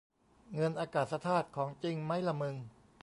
[0.55, 2.55] เงินอากาศธาตุของจริงมั้ยล่ะมึง